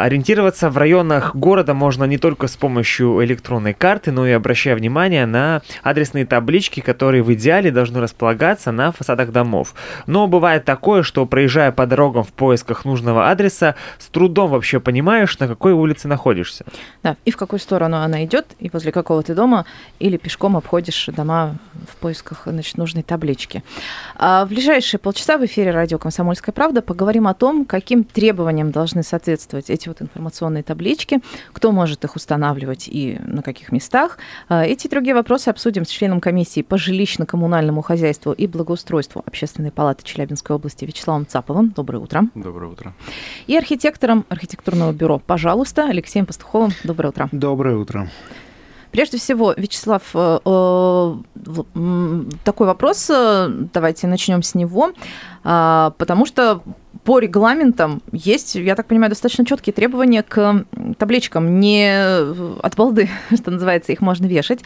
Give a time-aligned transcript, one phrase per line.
[0.00, 5.26] Ориентироваться в районах города можно не только с помощью электронной карты, но и обращая внимание
[5.26, 9.74] на адресные таблички, которые в идеале должны располагаться на фасадах домов.
[10.06, 15.38] Но бывает такое, что проезжая по дорогам в поисках нужного адреса, с трудом вообще понимаешь,
[15.38, 16.64] на какой улице находишься.
[17.02, 19.66] Да, и в какую сторону она идет, и возле какого ты дома,
[19.98, 21.56] или пешком обходишь дома
[21.90, 23.62] в поисках значит, нужной таблички.
[24.16, 29.02] А в ближайшие полчаса в эфире радио «Комсомольская правда» поговорим о том, каким требованиям должны
[29.02, 31.20] соответствовать эти вот информационные таблички,
[31.52, 34.18] кто может их устанавливать и на каких местах.
[34.48, 39.70] А Эти и другие вопросы обсудим с членом комиссии по жилищно-коммунальному хозяйству и благоустройству Общественной
[39.70, 41.70] палаты Челябинской области Вячеславом Цаповым.
[41.70, 42.24] Доброе утро.
[42.34, 42.94] Доброе утро.
[43.46, 46.72] И архитектором архитектурного бюро «Пожалуйста» Алексеем Пастуховым.
[46.84, 47.28] Доброе утро.
[47.32, 48.10] Доброе утро.
[48.92, 51.14] Прежде всего, Вячеслав, э, э,
[52.44, 54.92] такой вопрос, э, давайте начнем с него,
[55.44, 56.62] А, потому что
[57.02, 60.64] по регламентам есть, я так понимаю, достаточно четкие требования к
[60.98, 61.90] табличкам, не
[62.62, 64.60] от балды, что называется, их можно вешать.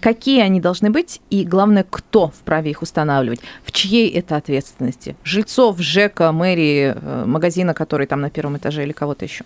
[0.00, 3.40] Какие они должны быть и, главное, кто вправе их устанавливать?
[3.62, 5.16] В чьей это ответственности?
[5.22, 6.94] Жильцов, ЖЭКа, мэрии,
[7.26, 9.44] магазина, который там на первом этаже или кого-то еще?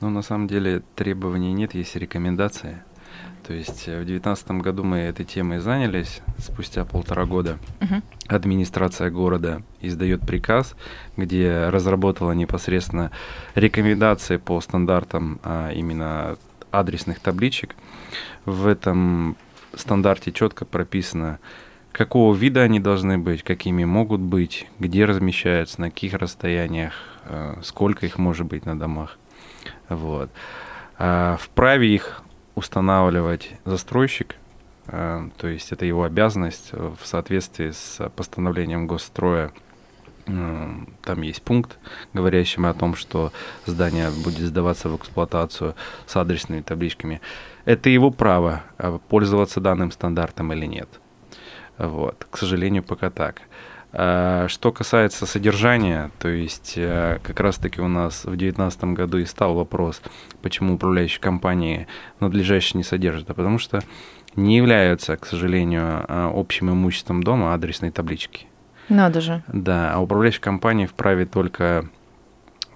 [0.00, 2.82] Ну, на самом деле требований нет, есть рекомендации.
[3.50, 6.20] То есть э, в 2019 году мы этой темой занялись.
[6.38, 8.04] Спустя полтора года Мгм.
[8.28, 10.76] администрация города издает приказ,
[11.16, 13.10] где разработала непосредственно
[13.56, 16.38] рекомендации по стандартам а, именно
[16.70, 17.74] адресных табличек.
[18.44, 19.36] В этом
[19.74, 21.40] стандарте четко прописано,
[21.90, 26.92] какого вида они должны быть, какими могут быть, где размещаются, на каких расстояниях,
[27.24, 29.18] э, сколько их может быть на домах.
[29.88, 30.30] Вот.
[30.98, 32.22] А, Вправе их
[32.60, 34.36] устанавливать застройщик,
[34.86, 39.50] э, то есть это его обязанность э, в соответствии с постановлением госстроя.
[40.26, 40.68] э,
[41.02, 41.78] Там есть пункт,
[42.12, 43.32] говорящий о том, что
[43.66, 45.74] здание будет сдаваться в эксплуатацию
[46.06, 47.20] с адресными табличками.
[47.64, 48.62] Это его право
[49.08, 50.88] пользоваться данным стандартом или нет.
[51.78, 52.26] Вот.
[52.30, 53.42] К сожалению, пока так.
[53.92, 59.24] А, Что касается содержания, то есть э, как раз-таки у нас в 2019 году и
[59.24, 60.00] стал вопрос,
[60.42, 61.88] почему управляющие компании
[62.20, 63.80] надлежащие не содержат, а потому что
[64.36, 68.46] не являются, к сожалению, э, общим имуществом дома адресной таблички.
[68.88, 69.42] Надо же.
[69.48, 71.88] Да, а управляющая компания вправе только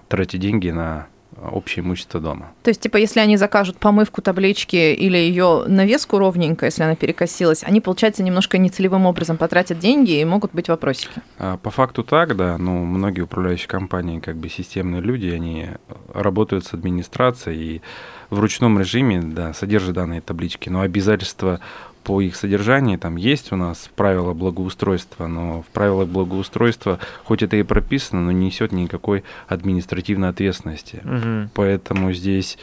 [0.09, 1.07] тратить деньги на
[1.51, 2.51] общее имущество дома.
[2.63, 7.63] То есть, типа, если они закажут помывку таблички или ее навеску ровненько, если она перекосилась,
[7.63, 11.21] они, получается, немножко нецелевым образом потратят деньги и могут быть вопросики.
[11.37, 15.69] А, По факту так, да, но многие управляющие компании, как бы системные люди, они
[16.13, 17.81] работают с администрацией и
[18.29, 21.59] в ручном режиме, да, содержат данные таблички, но обязательства
[22.05, 27.57] по их содержанию там есть у нас правила благоустройства, но в правилах благоустройства, хоть это
[27.57, 31.01] и прописано, но не несет никакой административной ответственности.
[31.03, 31.49] Мгм.
[31.55, 32.59] Поэтому здесь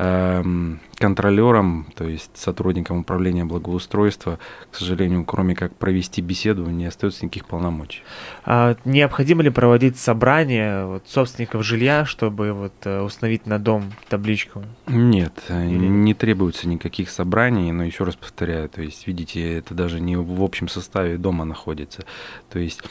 [0.00, 4.38] эм, контролерам, то есть сотрудникам управления благоустройства,
[4.70, 8.02] к сожалению, кроме как провести беседу, не остается никаких полномочий.
[8.44, 14.62] А необходимо ли проводить собрание вот, собственников жилья, чтобы вот, э, установить на дом табличку?
[14.86, 19.74] Нет, э, Или- не требуется никаких собраний, но еще раз повторяю, то есть, видите, это
[19.74, 22.04] даже не в общем составе дома находится.
[22.50, 22.82] То есть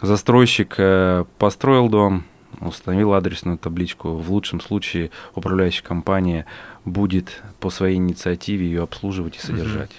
[0.00, 2.24] застройщик э, построил дом,
[2.60, 4.16] установил адресную табличку.
[4.16, 6.46] В лучшем случае управляющая компания
[6.84, 9.90] будет по своей инициативе ее обслуживать и содержать.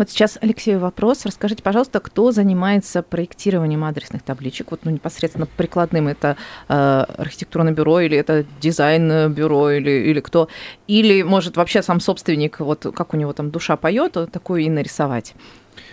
[0.00, 1.26] Вот сейчас, Алексей, вопрос.
[1.26, 4.70] Расскажите, пожалуйста, кто занимается проектированием адресных табличек?
[4.70, 6.38] Вот ну, непосредственно прикладным это
[6.70, 10.48] э, архитектурное бюро или это дизайн-бюро или, или кто?
[10.86, 15.34] Или, может, вообще сам собственник, вот как у него там душа поет, такую и нарисовать?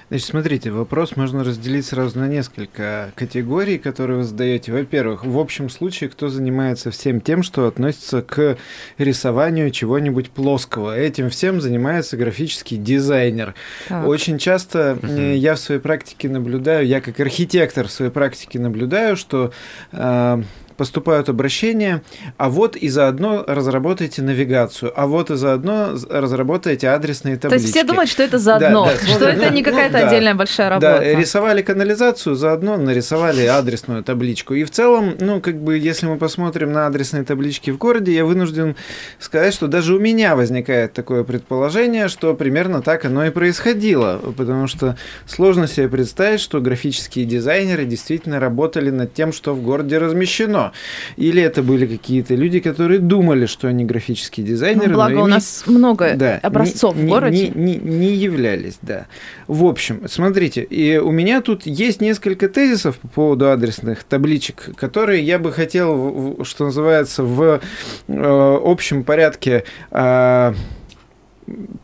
[0.09, 4.71] Значит, смотрите, вопрос можно разделить сразу на несколько категорий, которые вы задаете.
[4.71, 8.57] Во-первых, в общем случае, кто занимается всем тем, что относится к
[8.97, 10.97] рисованию чего-нибудь плоского.
[10.97, 13.53] Этим всем занимается графический дизайнер.
[13.89, 14.07] Так.
[14.07, 19.17] Очень часто э, я в своей практике наблюдаю, я как архитектор в своей практике наблюдаю,
[19.17, 19.51] что
[19.91, 20.41] э,
[20.77, 22.03] поступают обращения,
[22.37, 27.49] а вот и заодно разработайте навигацию, а вот и заодно разработайте адресные таблички.
[27.49, 30.07] То есть все думают, что это заодно, Да, да, что это не какая-то ну, да.
[30.07, 30.99] отдельная большая работа.
[30.99, 34.53] Да, рисовали канализацию, заодно нарисовали адресную табличку.
[34.53, 38.25] И в целом, ну, как бы, если мы посмотрим на адресные таблички в городе, я
[38.25, 38.75] вынужден
[39.19, 44.19] сказать, что даже у меня возникает такое предположение, что примерно так оно и происходило.
[44.37, 49.97] Потому что сложно себе представить, что графические дизайнеры действительно работали над тем, что в городе
[49.97, 50.66] размещено.
[51.15, 55.29] Или это были какие-то люди, которые думали, что они графические дизайнеры, Ну, благо у ими
[55.31, 57.47] нас много да, образцов не, в не- городе.
[57.49, 59.05] Не, не- не являлись, да.
[59.47, 65.23] В общем, смотрите, и у меня тут есть несколько тезисов по поводу адресных табличек, которые
[65.23, 67.61] я бы хотел, что называется, в
[68.07, 70.53] э, общем порядке э,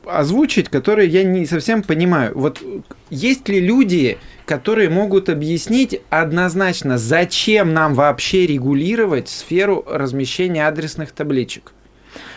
[0.05, 2.31] озвучить, которые я не совсем понимаю.
[2.35, 2.61] Вот
[3.09, 11.71] есть ли люди, которые могут объяснить однозначно, зачем нам вообще регулировать сферу размещения адресных табличек?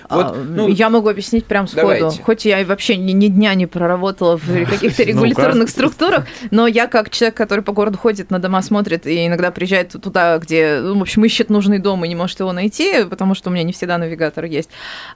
[0.09, 1.89] Вот, А, ну, я могу объяснить прям сходу.
[1.89, 2.23] давайте.
[2.23, 5.11] Хоть я и вообще ни, ни дня не проработала в каких-то Ну-ка.
[5.11, 9.51] регуляторных структурах, но я как человек, который по городу ходит, на дома смотрит и иногда
[9.51, 13.35] приезжает туда, где, ну, в общем, ищет нужный дом и не может его найти, потому
[13.35, 14.71] что у меня не всегда навигатор есть.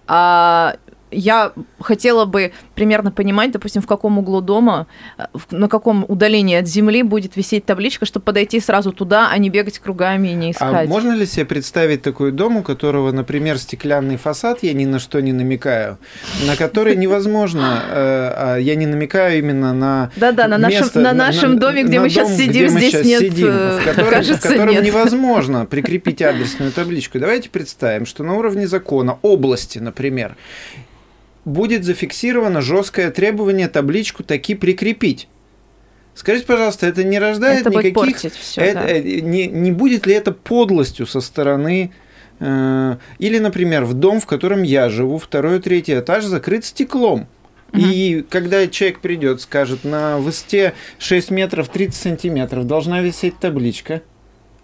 [0.08, 0.74] А
[1.10, 4.86] я хотела бы примерно понимать, допустим, в каком углу дома,
[5.18, 9.50] э, на каком удалении от земли будет висеть табличка, чтобы подойти сразу туда, а не
[9.50, 10.88] бегать кругами и не А искать.
[10.88, 15.20] можно ли себе представить такой дом, у которого, например, стеклянный фасад, я ни на что
[15.20, 15.98] не намекаю,
[16.46, 21.12] на который невозможно, э, а я не намекаю именно на Да-да, на нашем, место- на
[21.12, 27.18] нашем доме, где мы сейчас сидим, здесь нет, э, в котором, невозможно прикрепить адресную табличку.
[27.18, 30.36] Давайте представим, что на уровне закона области, например,
[31.44, 35.28] будет зафиксировано жесткое требование табличку таки прикрепить.
[36.14, 40.32] Скажите, пожалуйста, это не рождает Это никаких все, это, э, не, не будет ли это
[40.32, 41.92] подлостью со стороны...
[42.40, 47.28] э, или, например, в дом, в котором я живу, второй, третий этаж закрыт стеклом.
[47.72, 54.02] И когда человек придет, скажет, на высоте 6 метров 30 сантиметров должна висеть табличка,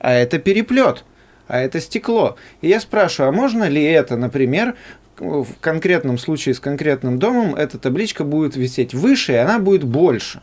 [0.01, 1.05] а это переплет,
[1.47, 2.37] а это стекло.
[2.61, 4.75] И я спрашиваю, а можно ли это, например,
[5.19, 10.41] в конкретном случае с конкретным домом, эта табличка будет висеть выше, и она будет больше.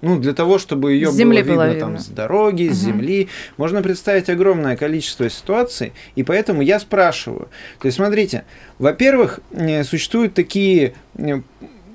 [0.00, 1.80] Ну, для того, чтобы ее С было видно, видно.
[1.80, 2.92] там, с дороги, с Мгм.
[2.92, 3.28] земли.
[3.56, 7.48] Можно представить огромное количество ситуаций, и поэтому я спрашиваю.
[7.80, 8.44] То есть, смотрите,
[8.78, 11.40] во-первых, э, существуют такие, э,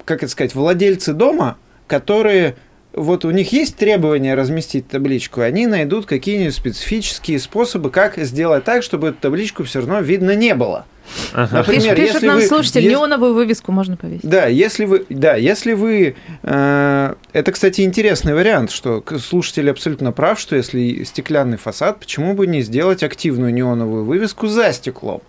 [0.04, 2.56] как это сказать, владельцы дома, которые
[2.92, 8.84] вот у них есть требования разместить табличку, они найдут какие-нибудь специфические способы, как сделать так,
[8.84, 10.86] чтобы эту табличку все равно видно не было.
[11.33, 11.57] Ага.
[11.57, 14.29] Например, Пиш- пишет если нам вы- слушатель, если- неоновую вывеску можно повесить.
[14.29, 20.39] Да, если вы, да, если вы, э, это, кстати, интересный вариант, что слушатель абсолютно прав,
[20.39, 25.21] что если стеклянный фасад, почему бы не сделать активную неоновую вывеску за стеклом?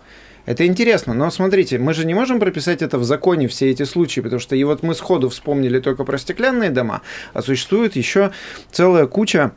[0.45, 4.21] Это интересно, но смотрите, мы же не можем прописать это в законе все эти случаи,
[4.21, 7.01] потому что и вот мы сходу вспомнили только про стеклянные дома,
[7.33, 8.31] а существует еще
[8.71, 9.53] целая куча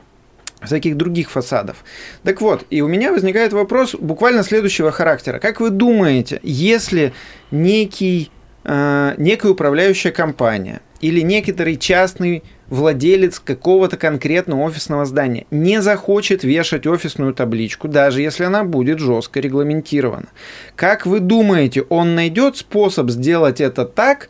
[0.63, 1.85] всяких других фасадов.
[2.25, 5.39] Так вот, и у меня возникает вопрос буквально следующего характера.
[5.39, 7.13] Как вы думаете, если
[7.51, 8.31] некий,
[8.65, 16.87] э, некая управляющая компания или некоторый частный владелец какого-то конкретного офисного здания не захочет вешать
[16.87, 20.29] офисную табличку, даже если она будет жестко регламентирована.
[20.77, 24.29] Как вы думаете, он найдет способ сделать это так,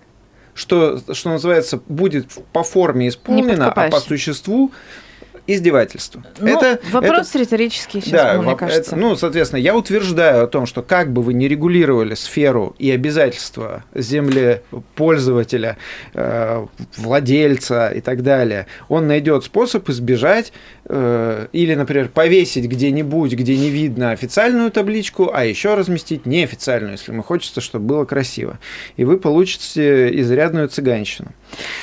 [0.55, 4.73] что, что называется, будет по форме исполнено, а по существу
[5.49, 6.23] издевательство.
[6.39, 8.93] Ну, это, вопрос риторический сейчас да, был, мне кажется.
[8.93, 12.91] это- ну, соответственно, я утверждаю о том, что как бы вы не регулировали сферу и
[12.91, 15.79] обязательства землепользователя,
[16.12, 16.67] э,
[16.99, 20.53] владельца и так далее, он найдет способ избежать
[20.91, 27.12] э, или, например, повесить где-нибудь, где не видно официальную табличку, а еще разместить неофициальную, если
[27.12, 28.59] ему хочется, чтобы было красиво.
[28.97, 31.33] И вы получите изрядную цыганщину.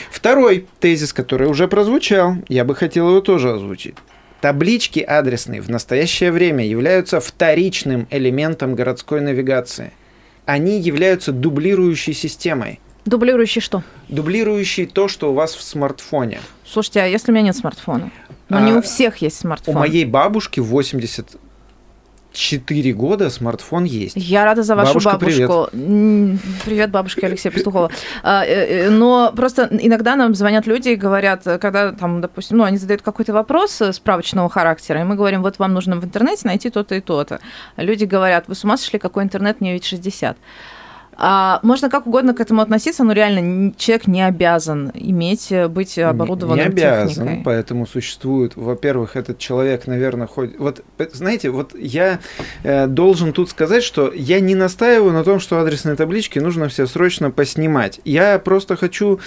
[0.10, 3.96] Второй тезис, который уже прозвучал, я бы хотел его тоже звучит.
[4.42, 9.92] Таблички адресные в настоящее время являются вторичным элементом городской навигации.
[10.46, 12.80] Они являются дублирующей системой.
[13.06, 13.84] Дублирующий что?
[14.10, 16.40] Дублирующий то, что у вас в смартфоне.
[16.66, 18.12] Слушайте, а если у меня нет смартфона?
[18.50, 19.76] Ну, Но а, не у всех есть смартфон.
[19.76, 21.38] У моей бабушки 80
[22.36, 24.16] 4 года смартфон есть.
[24.18, 25.70] Я рада за вашу бабушка, бабушку.
[25.72, 27.90] Привет, привет бабушка Алексея Пастухова.
[28.24, 32.64] А, э, э, но просто иногда нам звонят люди и говорят, когда там, допустим, ну,
[32.64, 36.70] они задают какой-то вопрос справочного характера, и мы говорим, вот вам нужно в интернете найти
[36.70, 37.40] то-то и то-то.
[37.78, 40.38] Люди говорят, вы с ума сошли, какой интернет, мне ведь 60.
[41.18, 45.98] А можно как угодно к этому относиться, но реально человек не обязан иметь, э, быть
[45.98, 47.42] оборудованным Не обязан, техникой.
[47.44, 50.60] поэтому существует, во-первых, этот человек, наверное, ходит...
[50.60, 52.20] Вот, знаете, вот я
[52.64, 56.86] э, должен тут сказать, что я не настаиваю на том, что адресные таблички нужно все
[56.86, 58.02] срочно поснимать.
[58.04, 59.20] Я просто хочу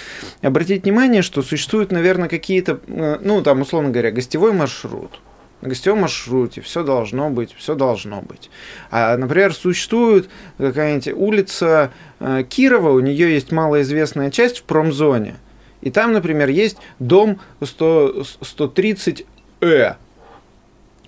[0.43, 5.21] обратить внимание, что существуют, наверное, какие-то, э, ну, там, условно говоря, гостевой маршрут.
[5.61, 8.49] На гостевом маршруте все должно быть, все должно быть.
[8.91, 15.35] А, например, существует какая-нибудь улица э, Кирова, у нее есть малоизвестная часть в промзоне.
[15.81, 19.95] И там, например, есть дом 100, 130Э.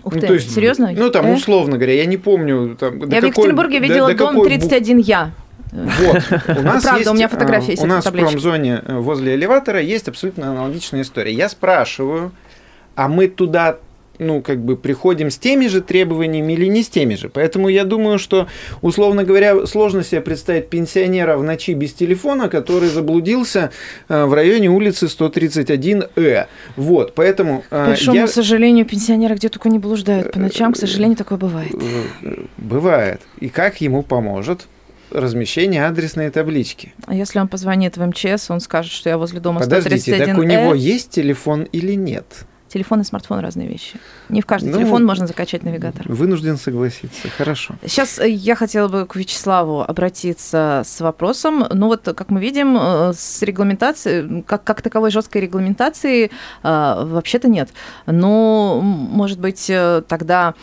[0.02, 0.92] Ух Ну, ты, то есть, серьезно?
[0.96, 1.34] Ну, там, Э?
[1.34, 2.76] условно говоря, я не помню.
[2.76, 5.30] Там, до Я в какой- Екатеринбурге до- видела до дом какой бу- 31 я.
[5.72, 6.16] Вот,
[6.58, 9.34] у нас Правда, есть, у меня фотография э, есть У нас в промзоне э, возле
[9.36, 11.32] элеватора есть абсолютно аналогичная история.
[11.32, 12.32] Я спрашиваю,
[12.96, 13.78] а мы туда
[14.20, 17.28] ну, как бы приходим с теми же требованиями или не с теми же.
[17.28, 18.46] Поэтому я думаю, что,
[18.82, 23.70] условно говоря, сложно себе представить пенсионера в ночи без телефона, который заблудился
[24.08, 26.46] э, в районе улицы 131Э.
[26.76, 28.26] Вот, поэтому К э, большому я...
[28.26, 31.74] сожалению, пенсионеры где только не блуждают по ночам, к сожалению, такое бывает.
[32.22, 33.22] Э, Бывает.
[33.40, 34.66] И как ему поможет
[35.10, 36.94] размещение адресной таблички?
[37.06, 40.38] А если он позвонит в МЧС, он скажет, что я возле дома Подождите, 131 так
[40.38, 42.46] у него есть телефон или нет?
[42.72, 43.98] Телефон и смартфон разные вещи.
[44.28, 46.06] Не в каждый Ну, телефон можно закачать навигатор.
[46.06, 47.28] Вынужден согласиться.
[47.36, 47.74] Хорошо.
[47.82, 51.66] Сейчас э, я хотела бы к Вячеславу обратиться с вопросом.
[51.72, 56.30] Ну вот, как мы видим, э, с регламентацией, как, как таковой жесткой регламентации э,
[56.62, 57.70] вообще-то нет.
[58.06, 59.66] Но, может быть,
[60.06, 60.54] тогда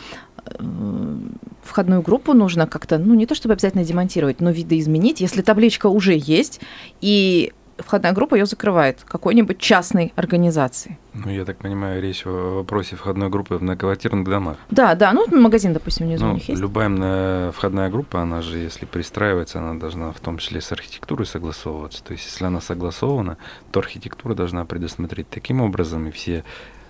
[1.62, 6.14] входную группу нужно как-то, ну не то чтобы обязательно демонтировать, но видоизменить, если табличка уже
[6.16, 6.60] есть,
[7.02, 10.98] и входная группа ее закрывает какой-нибудь частной организации.
[11.14, 14.56] Ну, я так понимаю, речь о вопросе входной группы в многоквартирных домах.
[14.70, 16.60] Да, да, ну магазин, допустим, внизу у Ну, них есть.
[16.60, 21.26] любая м, входная группа, она же, если пристраивается, она должна в том числе с архитектурой
[21.26, 22.02] согласовываться.
[22.04, 23.36] То есть, если она согласована,
[23.72, 26.44] то архитектура должна предусмотреть таким образом и все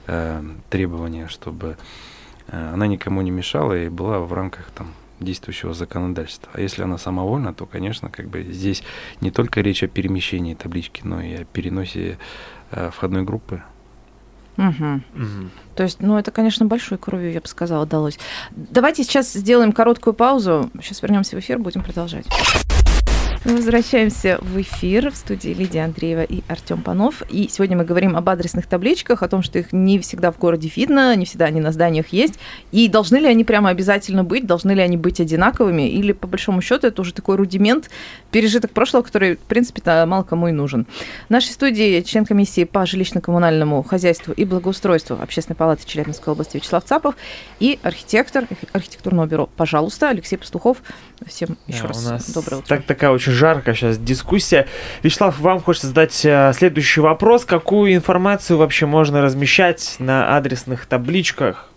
[0.07, 1.77] э, требования, чтобы
[2.49, 4.89] э, она никому не мешала и была в рамках там
[5.21, 6.51] действующего законодательства.
[6.55, 8.83] А если она самовольна, то, конечно, как бы здесь
[9.21, 12.19] не только речь о перемещении таблички, но и о переносе
[12.71, 13.63] э, входной группы.
[14.57, 15.05] Мгм.
[15.15, 15.51] Мгм.
[15.77, 18.19] То есть, ну, это, конечно, большой кровью, я бы сказала, далось.
[18.51, 20.71] Давайте сейчас сделаем короткую паузу.
[20.83, 22.27] Сейчас вернемся в эфир, будем продолжать.
[23.49, 27.23] Мы возвращаемся в эфир в студии Лидия Андреева и Артем Панов.
[27.31, 30.71] И сегодня мы говорим об адресных табличках, о том, что их не всегда в городе
[30.77, 32.39] видно, не всегда они на зданиях есть.
[32.73, 36.61] И должны ли они прямо обязательно быть, должны ли они быть одинаковыми, или по большому
[36.61, 37.89] счету это уже такой рудимент,
[38.33, 40.87] пережиток прошлого, который, в принципе-то, мало кому и нужен.
[41.29, 46.85] В нашей студии член комиссии по жилищно-коммунальному хозяйству и благоустройству Общественной палаты Челябинской области Вячеслав
[46.85, 47.15] Цапов
[47.61, 50.83] и архитектор архитектурного бюро «Пожалуйста» Алексей Пастухов.
[51.27, 52.69] Всем еще Да, раз доброе утро.
[52.69, 54.67] Так, такая очень жаркая сейчас дискуссия.
[55.03, 57.45] Вячеслав, вам хочется задать э, следующий вопрос.
[57.45, 61.71] Какую информацию вообще можно размещать на адресных табличках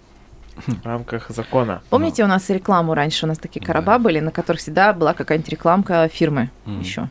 [0.67, 1.81] в рамках закона?
[1.89, 3.67] Помните, у нас рекламу раньше, у нас такие Да.
[3.67, 6.79] короба были, на которых всегда была какая-нибудь рекламка фирмы Мгм.
[6.81, 7.09] еще.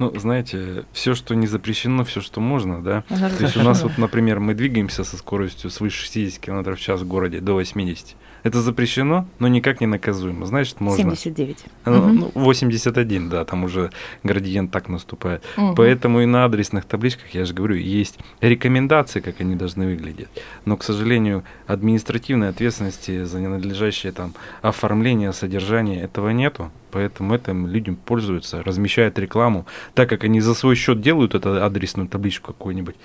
[0.00, 3.04] Ну, знаете, все, что не запрещено, все, что можно, да.
[3.08, 7.00] То есть у нас вот, например, мы двигаемся со скоростью свыше 60 км в час
[7.02, 8.16] в городе до 80.
[8.48, 10.46] Это запрещено, но никак не наказуемо.
[10.46, 11.14] Значит, можно.
[11.14, 11.66] 79.
[11.84, 12.18] Ну, Мгм.
[12.18, 13.90] ну, 81, да, там уже
[14.22, 15.42] градиент так наступает.
[15.58, 15.74] Мгм.
[15.74, 20.28] Поэтому и на адресных табличках, я же говорю, есть рекомендации, как они должны выглядеть.
[20.64, 26.70] Но, к сожалению, административной ответственности за ненадлежащее там оформление, содержание этого нету.
[26.90, 32.08] Поэтому этим людям пользуются, размещают рекламу, так как они за свой счет делают эту адресную
[32.08, 32.96] табличку какой-нибудь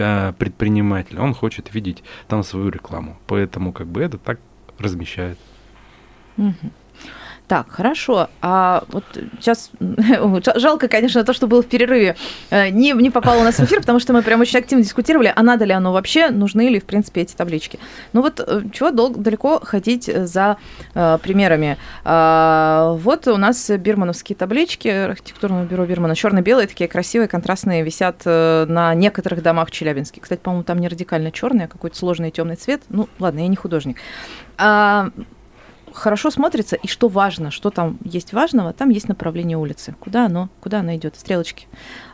[0.00, 3.18] а, предприниматель, он хочет видеть там свою рекламу.
[3.26, 4.40] Поэтому как бы это так
[4.78, 5.38] размещает.
[7.48, 8.28] Так, хорошо.
[8.42, 9.04] А вот
[9.40, 9.70] сейчас
[10.56, 12.14] жалко, конечно, то, что было в перерыве,
[12.50, 15.32] э, не, не попало у нас в эфир, потому что мы прям очень активно дискутировали,
[15.34, 17.78] а надо ли оно вообще, нужны ли, в принципе, эти таблички.
[18.12, 20.58] Ну вот э, чего дол- далеко ходить за
[20.92, 21.78] э, примерами.
[22.04, 28.66] А, вот у нас бирмановские таблички архитектурного бюро Бирмана, черно-белые, такие красивые, контрастные, висят э,
[28.68, 30.20] на некоторых домах Челябинске.
[30.20, 32.82] Кстати, по-моему, там не радикально черный, а какой-то сложный темный цвет.
[32.90, 33.96] Ну, ладно, я не художник.
[34.58, 35.10] А,
[35.92, 39.94] хорошо смотрится, и что важно, что там есть важного, там есть направление улицы.
[40.00, 41.66] Куда оно, куда оно идет, стрелочки.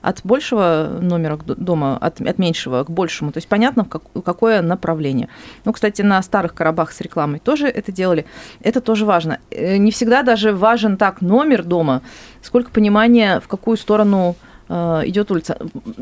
[0.03, 3.33] От большего номера к дома, от, от меньшего к большему.
[3.33, 5.29] То есть понятно, как- какое направление.
[5.65, 8.25] Ну, кстати, на старых коробах с рекламой тоже это делали.
[8.61, 9.39] Это тоже важно.
[9.51, 12.01] Э, Не всегда даже важен так номер дома,
[12.43, 14.37] сколько понимания, в какую сторону
[14.69, 15.59] идет улица.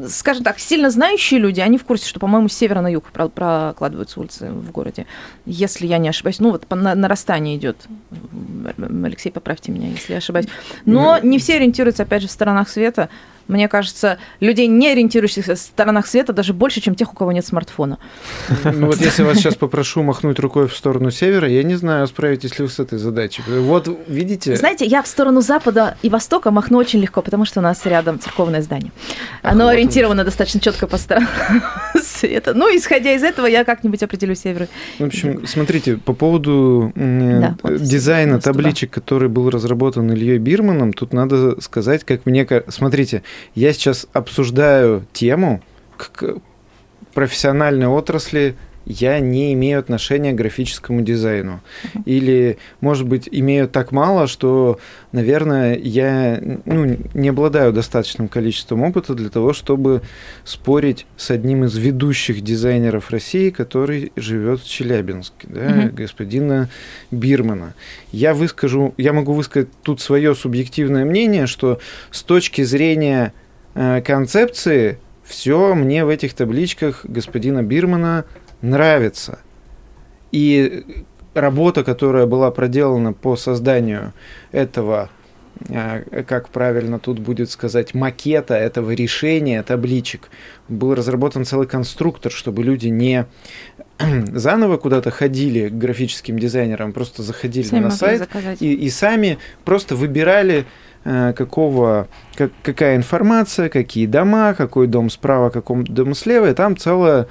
[0.09, 3.29] Скажем так, сильно знающие люди, они в курсе, что, по-моему, с севера на юг про-
[3.29, 5.07] прокладываются улицы в городе,
[5.47, 6.39] если я не ошибаюсь.
[6.41, 7.77] Ну, вот на- нарастание идет
[9.05, 10.47] Алексей, поправьте меня, если я ошибаюсь.
[10.85, 13.09] Но не все ориентируются, опять же, в сторонах света.
[13.53, 17.45] Мне кажется, людей, не ориентирующихся в сторонах света, даже больше, чем тех, у кого нет
[17.45, 17.99] смартфона.
[18.65, 22.59] Ну вот если вас сейчас попрошу махнуть рукой в сторону севера, я не знаю, справитесь
[22.59, 23.43] ли вы с этой задачей.
[23.47, 24.57] Вот видите...
[24.57, 28.19] Знаете, я в сторону запада и востока махну очень легко, потому что у нас рядом
[28.19, 28.91] церковное здание.
[29.43, 31.29] Ах, Оно вот ориентировано достаточно четко по сторонам
[32.03, 32.55] света.
[32.55, 34.69] Ну, исходя из этого, я как-нибудь определю север.
[34.99, 41.13] В общем, смотрите, по поводу Да, вот дизайна табличек, который был разработан Ильей Бирманом, тут
[41.13, 42.47] надо сказать, как мне...
[42.69, 43.23] Смотрите,
[43.55, 45.63] я сейчас обсуждаю тему
[45.97, 46.37] к
[47.15, 51.61] профессиональной отрасли, я не имею отношения к графическому дизайну.
[52.05, 54.79] Или, может быть, имею так мало, что,
[55.13, 60.03] наверное, я ну, не обладаю достаточным количеством опыта для того, чтобы
[60.45, 65.95] спорить с одним из ведущих дизайнеров России, который живет в Челябинске, да, Мгм.
[65.95, 66.69] господина
[67.11, 67.75] Бирмана.
[68.11, 71.79] Я выскажу, я могу высказать тут свое субъективное мнение, что
[72.11, 73.33] с точки зрения
[73.75, 78.25] э, концепции все мне в этих табличках господина Бирмана
[78.63, 79.39] нравится.
[80.31, 81.05] И
[81.35, 84.13] работа, которая была проделана по созданию
[84.51, 85.11] этого,
[85.69, 90.31] э, как правильно тут будет сказать, макета этого решения табличек,
[90.69, 93.27] был разработан целый конструктор, чтобы люди не
[94.33, 98.29] заново куда-то ходили к графическим дизайнерам, просто заходили Сами на сайт
[98.61, 100.65] и, и сами просто выбирали
[101.05, 107.27] какого, как- какая информация, какие дома, какой дом справа, какой дом слева, и там целое,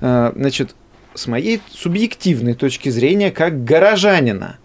[0.00, 0.74] э, значит,
[1.14, 4.56] с моей субъективной точки зрения, как горожанина,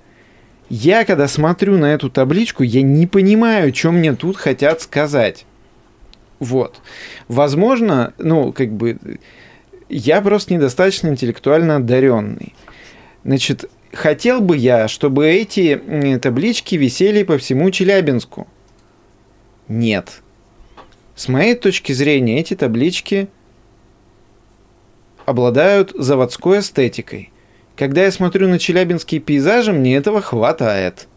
[0.70, 5.46] я, когда смотрю на эту табличку, я не понимаю, что мне тут хотят сказать.
[6.40, 6.82] Вот.
[7.28, 8.98] Возможно, ну, как бы,
[9.90, 12.54] я просто недостаточно интеллектуально одаренный.
[13.24, 18.48] Значит, хотел бы я, чтобы эти таблички висели по всему Челябинску.
[19.68, 20.22] Нет.
[21.16, 23.28] С моей точки зрения, эти таблички
[25.26, 27.32] обладают заводской эстетикой.
[27.76, 31.08] Когда я смотрю на челябинские пейзажи, мне этого хватает.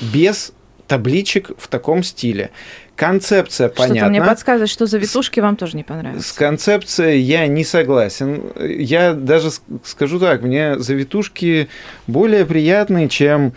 [0.00, 0.52] Без
[0.86, 2.50] табличек в таком стиле.
[2.96, 4.08] Концепция Что-то понятна.
[4.10, 6.36] мне подсказывает, что завитушки вам тоже не С понравятся.
[6.38, 8.42] концепцией я не согласен.
[8.60, 11.68] Я даже с- скажу так, мне завитушки
[12.06, 13.52] более приятные, чем,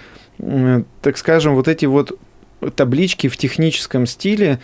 [1.01, 2.17] так скажем, вот эти вот
[2.75, 4.59] таблички в техническом стиле.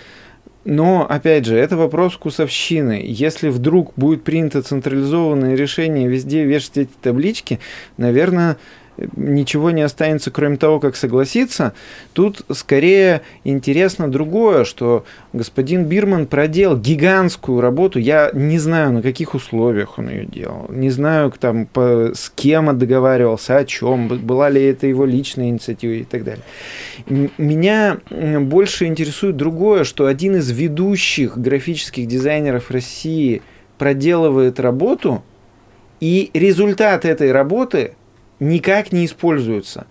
[0.66, 3.02] Но, опять же, это вопрос вкусовщины.
[3.06, 7.60] Если вдруг будет принято централизованное решение везде вешать эти таблички,
[7.98, 8.56] наверное,
[9.16, 11.74] ничего не останется, кроме того, как согласиться.
[12.14, 18.00] Тут скорее интересно другое, что господин Бирман проделал гигантскую работу.
[18.00, 20.68] Я не знаю, на каких условиях он ее делал.
[20.70, 25.50] Не знаю, там, по- с кем он договаривался, о чем, была ли это его личная
[25.50, 26.44] инициатива и так далее.
[27.38, 27.98] Меня
[28.40, 33.42] больше интересует другое, что один из ведущих графических дизайнеров России
[33.78, 35.24] проделывает работу,
[36.00, 37.94] и результат этой работы
[38.44, 39.88] никак не используется.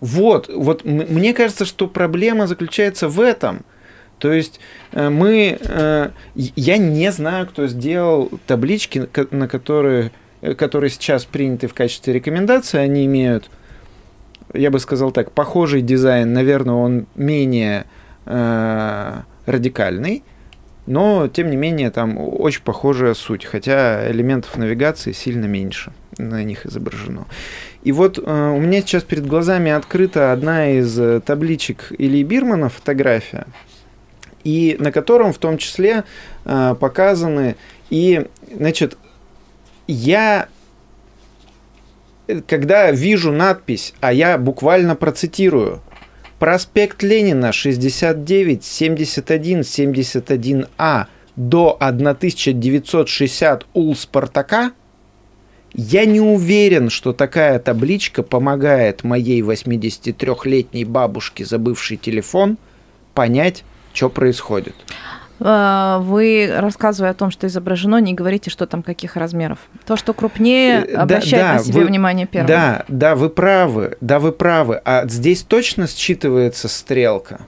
[0.00, 3.64] Вот, вот мне кажется, что проблема заключается в этом.
[4.18, 4.60] То есть
[4.92, 10.10] э, мы, э, я не знаю, кто сделал таблички, на которые,
[10.42, 13.50] э, которые сейчас приняты в качестве рекомендации, они имеют,
[14.54, 17.84] я бы сказал так, похожий дизайн, наверное, он менее
[18.24, 20.24] радикальный,
[20.86, 26.66] но тем не менее там очень похожая суть, хотя элементов навигации сильно меньше на них
[26.66, 27.26] изображено.
[27.82, 32.68] И вот э, у меня сейчас перед глазами открыта одна из э, табличек Ильи Бирмана,
[32.68, 33.46] фотография,
[34.44, 36.04] и на котором в том числе
[36.44, 37.56] э, показаны
[37.90, 38.98] и, значит,
[39.86, 40.48] я
[42.26, 45.82] э, когда вижу надпись, а я буквально процитирую,
[46.38, 54.72] проспект Ленина 69 71 71А до 1960 Ул Спартака,
[55.76, 62.56] я не уверен, что такая табличка помогает моей 83-летней бабушке, забывшей телефон,
[63.14, 64.74] понять, что происходит.
[65.38, 69.58] А, Вы, рассказывая о том, что изображено, не говорите, что там каких размеров.
[69.84, 72.48] То, что крупнее, Э, да, обращает да, на себя вы- внимание первым.
[72.48, 74.80] Да, да, вы правы, да, вы правы.
[74.84, 77.40] А здесь точно считывается стрелка.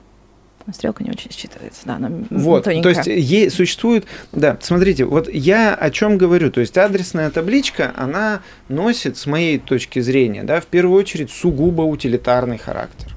[0.73, 2.93] Стрелка не очень считывается, да, она Вот, то тоненькая.
[2.93, 8.41] есть е- существует, да, смотрите, вот я о чем говорю, то есть адресная табличка, она
[8.67, 13.13] носит, с моей точки зрения, да, в первую очередь сугубо утилитарный характер.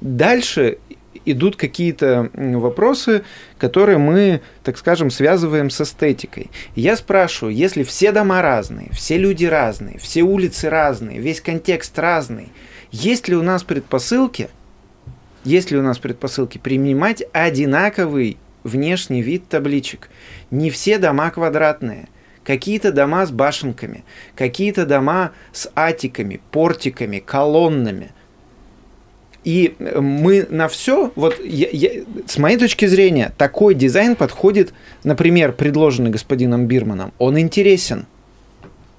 [0.00, 0.78] Дальше
[1.24, 3.22] идут какие-то вопросы,
[3.58, 6.50] которые мы, так скажем, связываем с эстетикой.
[6.74, 12.48] Я спрашиваю, если все дома разные, все люди разные, все улицы разные, весь контекст разный,
[12.90, 14.48] Есть ли у нас предпосылки,
[15.48, 20.10] есть ли у нас предпосылки принимать одинаковый внешний вид табличек?
[20.50, 22.08] Не все дома квадратные.
[22.44, 28.10] Какие-то дома с башенками, какие-то дома с атиками, портиками, колоннами.
[29.44, 35.52] И мы на все, вот я, я, с моей точки зрения, такой дизайн подходит, например,
[35.52, 37.12] предложенный господином Бирманом.
[37.18, 38.06] Он интересен,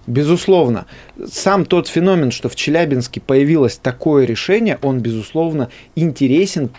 [0.10, 0.86] безусловно.
[1.32, 6.72] Сам тот феномен, что в Челябинске появилось такое решение, он, безусловно, интересен.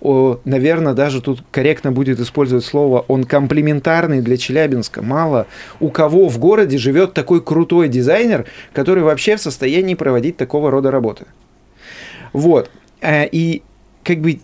[0.00, 5.02] Наверное, даже тут корректно будет использовать слово, он комплементарный для Челябинска.
[5.02, 5.46] Мало
[5.80, 10.90] у кого в городе живет такой крутой дизайнер, который вообще в состоянии проводить такого рода
[10.90, 11.26] работы.
[12.32, 12.70] Вот.
[13.00, 13.62] Э, и
[14.04, 14.40] как бы,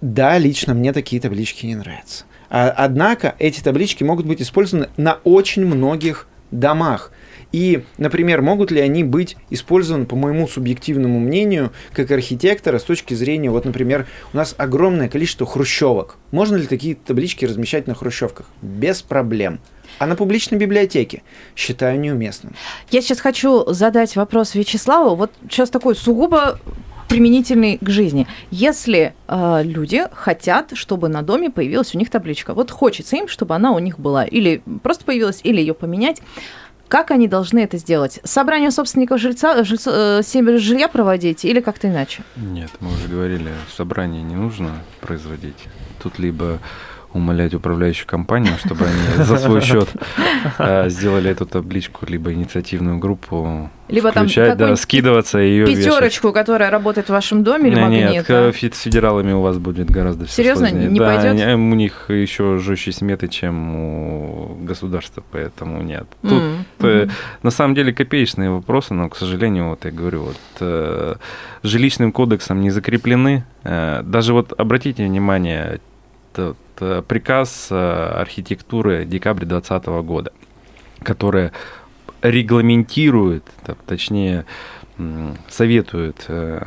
[0.00, 2.24] да, лично мне такие таблички не нравятся.
[2.50, 7.10] А, однако эти таблички могут быть использованы на очень многих домах.
[7.54, 13.14] И, например, могут ли они быть использованы, по моему субъективному мнению, как архитектора с точки
[13.14, 16.16] зрения, вот, например, у нас огромное количество хрущевок.
[16.32, 18.46] Можно ли такие таблички размещать на хрущевках?
[18.60, 19.60] Без проблем.
[20.00, 21.22] А на публичной библиотеке
[21.54, 22.56] считаю неуместным.
[22.90, 25.14] Я сейчас хочу задать вопрос Вячеславу.
[25.14, 26.58] Вот сейчас такой сугубо
[27.08, 28.26] применительный к жизни.
[28.50, 33.54] Если э, люди хотят, чтобы на доме появилась у них табличка, вот хочется им, чтобы
[33.54, 36.20] она у них была, или просто появилась, или ее поменять.
[36.94, 38.20] Как они должны это сделать?
[38.22, 42.22] Собрание собственников жильца, жильца, э, жилья проводить или как-то иначе?
[42.36, 45.58] Нет, мы уже говорили, собрание не нужно производить.
[46.00, 46.60] Тут либо
[47.12, 49.88] умолять управляющую компанию, чтобы они за свой счет
[50.58, 56.28] э, сделали эту табличку, либо инициативную группу либо включать, там да, скидываться и ее пятерочку,
[56.28, 56.40] вешать.
[56.46, 60.68] которая работает в вашем доме, или Нет, нет с федералами у вас будет гораздо Серьезно,
[60.68, 60.90] сложнее.
[60.90, 61.56] не да, пойдет?
[61.56, 66.06] у них еще жестче сметы, чем у государства, поэтому нет.
[66.22, 66.42] Тут
[67.42, 71.14] на самом деле копеечные вопросы, но, к сожалению, вот я говорю, вот э,
[71.62, 73.44] жилищным кодексом не закреплены.
[73.64, 75.80] Э, даже вот обратите внимание,
[76.32, 80.32] тот э, приказ э, архитектуры декабря 2020 года,
[81.02, 81.52] которая
[82.22, 83.44] регламентирует,
[83.86, 84.46] точнее,
[85.48, 86.62] советует э,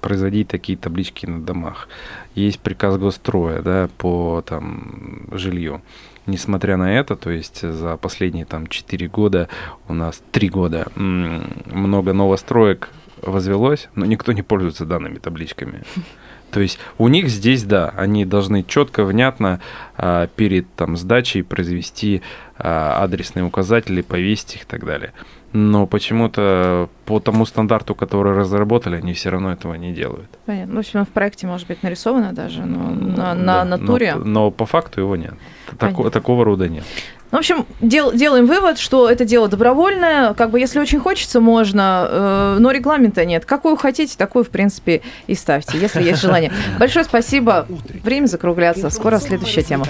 [0.00, 1.88] производить такие таблички на домах.
[2.34, 5.82] Есть приказ госстроя да, по там, жилью.
[6.28, 9.48] Несмотря на это, то есть за последние там 4 года,
[9.88, 12.90] у нас 3 года, много новостроек
[13.22, 15.82] возвелось, но никто не пользуется данными табличками.
[16.50, 19.60] То есть у них здесь, да, они должны четко, внятно
[19.96, 22.22] а, перед там, сдачей произвести
[22.56, 25.12] а, адресные указатели, повесить их и так далее.
[25.58, 30.30] Но почему-то по тому стандарту, который разработали, они все равно этого не делают.
[30.46, 30.74] Понятно.
[30.74, 34.14] Ну, в общем, в проекте может быть нарисовано даже, но на, на да, натуре.
[34.14, 35.34] Но, но по факту его нет.
[35.76, 36.84] Тако, такого рода нет.
[37.32, 40.32] Ну, в общем, дел, делаем вывод, что это дело добровольное.
[40.34, 43.44] Как бы, если очень хочется, можно, э, но регламента нет.
[43.44, 46.52] Какую хотите, такую, в принципе, и ставьте, если есть желание.
[46.78, 47.66] Большое спасибо.
[48.04, 48.90] Время закругляться.
[48.90, 49.86] Скоро следующая тема.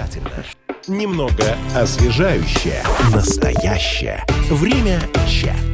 [0.89, 2.83] Немного освежающее.
[3.13, 4.25] Настоящее.
[4.49, 5.68] Время чат.